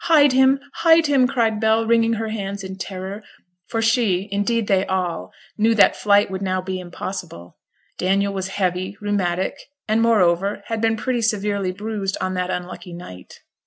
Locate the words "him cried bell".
1.05-1.85